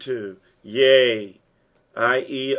[0.63, 1.39] Yea,"
[1.95, 2.47] i.e.